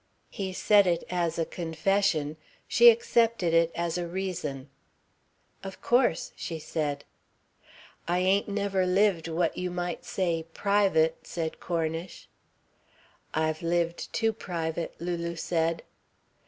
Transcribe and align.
He 0.31 0.51
said 0.51 0.87
it 0.87 1.03
as 1.11 1.37
a 1.37 1.45
confession. 1.45 2.35
She 2.67 2.89
accepted 2.89 3.53
it 3.53 3.71
as 3.75 3.99
a 3.99 4.07
reason. 4.07 4.67
"Of 5.63 5.79
course," 5.79 6.31
she 6.35 6.57
said. 6.57 7.05
"I 8.07 8.17
ain't 8.17 8.47
never 8.47 8.87
lived 8.87 9.27
what 9.27 9.55
you 9.59 9.69
might 9.69 10.03
say 10.03 10.47
private," 10.55 11.27
said 11.27 11.59
Cornish. 11.59 12.27
"I've 13.35 13.61
lived 13.61 14.11
too 14.11 14.33
private," 14.33 14.95
Lulu 14.99 15.35
said. 15.35 15.83